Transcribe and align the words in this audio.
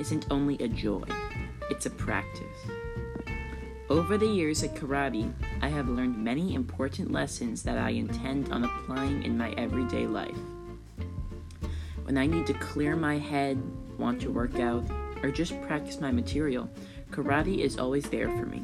isn't 0.00 0.26
only 0.32 0.56
a 0.58 0.66
joy, 0.66 1.04
it's 1.70 1.86
a 1.86 1.90
practice. 1.90 2.42
Over 3.88 4.18
the 4.18 4.26
years 4.26 4.64
at 4.64 4.74
karate, 4.74 5.32
I 5.62 5.68
have 5.68 5.88
learned 5.88 6.16
many 6.16 6.54
important 6.54 7.12
lessons 7.12 7.62
that 7.62 7.78
I 7.78 7.90
intend 7.90 8.50
on 8.50 8.64
applying 8.64 9.22
in 9.22 9.38
my 9.38 9.52
everyday 9.52 10.08
life. 10.08 10.36
When 12.02 12.18
I 12.18 12.26
need 12.26 12.48
to 12.48 12.54
clear 12.54 12.96
my 12.96 13.16
head, 13.16 13.62
want 13.96 14.20
to 14.22 14.32
work 14.32 14.58
out, 14.58 14.84
or 15.22 15.30
just 15.30 15.60
practice 15.62 16.00
my 16.00 16.10
material, 16.10 16.68
karate 17.10 17.58
is 17.58 17.78
always 17.78 18.04
there 18.08 18.28
for 18.36 18.46
me. 18.46 18.62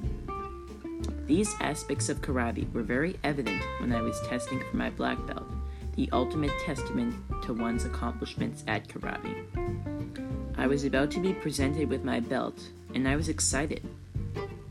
These 1.27 1.54
aspects 1.61 2.09
of 2.09 2.20
karate 2.20 2.70
were 2.72 2.82
very 2.82 3.16
evident 3.22 3.62
when 3.79 3.93
I 3.93 4.02
was 4.02 4.20
testing 4.22 4.61
for 4.68 4.77
my 4.77 4.91
black 4.91 5.24
belt, 5.28 5.46
the 5.95 6.09
ultimate 6.12 6.52
testament 6.66 7.14
to 7.45 7.54
one's 7.54 7.84
accomplishments 7.84 8.64
at 8.66 8.88
karate. 8.88 10.30
I 10.56 10.66
was 10.66 10.84
about 10.84 11.10
to 11.12 11.20
be 11.20 11.32
presented 11.32 11.88
with 11.88 12.04
my 12.04 12.20
belt, 12.20 12.60
and 12.95 13.08
I 13.08 13.16
was 13.16 13.28
excited. 13.28 13.82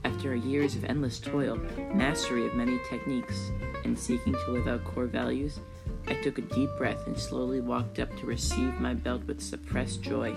After 0.03 0.35
years 0.35 0.75
of 0.75 0.85
endless 0.85 1.19
toil, 1.19 1.57
mastery 1.93 2.45
of 2.45 2.53
many 2.53 2.79
techniques, 2.89 3.51
and 3.83 3.97
seeking 3.97 4.33
to 4.33 4.51
live 4.51 4.67
out 4.67 4.83
core 4.83 5.07
values, 5.07 5.59
I 6.07 6.13
took 6.15 6.37
a 6.37 6.41
deep 6.41 6.69
breath 6.77 7.07
and 7.07 7.17
slowly 7.17 7.61
walked 7.61 7.99
up 7.99 8.15
to 8.17 8.25
receive 8.25 8.79
my 8.79 8.93
belt 8.93 9.23
with 9.25 9.41
suppressed 9.41 10.01
joy, 10.01 10.35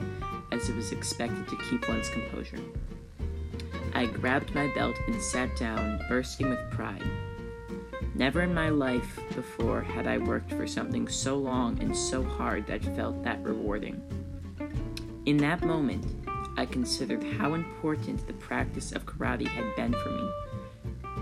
as 0.50 0.68
it 0.68 0.76
was 0.76 0.92
expected 0.92 1.48
to 1.48 1.56
keep 1.68 1.88
one's 1.88 2.08
composure. 2.08 2.60
I 3.94 4.06
grabbed 4.06 4.54
my 4.54 4.68
belt 4.74 4.96
and 5.06 5.20
sat 5.20 5.56
down, 5.56 6.00
bursting 6.08 6.50
with 6.50 6.70
pride. 6.70 7.02
Never 8.14 8.42
in 8.42 8.54
my 8.54 8.68
life 8.68 9.18
before 9.34 9.80
had 9.80 10.06
I 10.06 10.18
worked 10.18 10.52
for 10.52 10.66
something 10.66 11.08
so 11.08 11.36
long 11.36 11.80
and 11.80 11.96
so 11.96 12.22
hard 12.22 12.66
that 12.66 12.84
felt 12.96 13.22
that 13.24 13.42
rewarding. 13.42 14.00
In 15.24 15.36
that 15.36 15.64
moment, 15.64 16.04
I 16.56 16.66
considered 16.66 17.22
how 17.22 17.54
important 17.54 18.26
the 18.26 18.32
practice 18.32 18.90
of 18.90 19.06
karate 19.06 19.46
had 19.46 19.76
been 19.76 19.92
for 19.92 20.10
me 20.10 20.28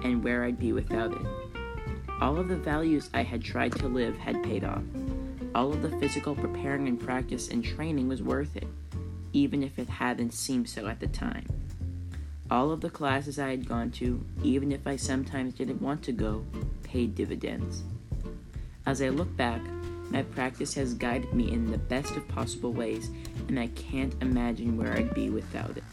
and 0.04 0.24
where 0.24 0.42
I'd 0.44 0.58
be 0.58 0.72
without 0.72 1.12
it. 1.12 1.26
All 2.18 2.38
of 2.38 2.48
the 2.48 2.56
values 2.56 3.10
I 3.12 3.22
had 3.22 3.44
tried 3.44 3.72
to 3.72 3.88
live 3.88 4.16
had 4.16 4.42
paid 4.42 4.64
off. 4.64 4.82
All 5.54 5.70
of 5.70 5.82
the 5.82 5.90
physical 5.98 6.34
preparing 6.34 6.88
and 6.88 6.98
practice 6.98 7.48
and 7.48 7.62
training 7.62 8.08
was 8.08 8.22
worth 8.22 8.56
it, 8.56 8.66
even 9.34 9.62
if 9.62 9.78
it 9.78 9.88
hadn't 9.90 10.32
seemed 10.32 10.70
so 10.70 10.86
at 10.86 11.00
the 11.00 11.06
time. 11.08 11.46
All 12.50 12.70
of 12.70 12.80
the 12.80 12.88
classes 12.88 13.38
I 13.38 13.50
had 13.50 13.68
gone 13.68 13.90
to, 13.92 14.24
even 14.42 14.72
if 14.72 14.86
I 14.86 14.96
sometimes 14.96 15.52
didn't 15.52 15.82
want 15.82 16.02
to 16.04 16.12
go, 16.12 16.46
paid 16.82 17.14
dividends. 17.14 17.82
As 18.86 19.02
I 19.02 19.10
look 19.10 19.36
back, 19.36 19.60
my 20.10 20.22
practice 20.22 20.74
has 20.74 20.94
guided 20.94 21.32
me 21.32 21.52
in 21.52 21.70
the 21.70 21.78
best 21.78 22.16
of 22.16 22.26
possible 22.28 22.72
ways, 22.72 23.10
and 23.48 23.58
I 23.58 23.68
can't 23.68 24.14
imagine 24.20 24.76
where 24.76 24.92
I'd 24.92 25.14
be 25.14 25.30
without 25.30 25.76
it. 25.76 25.84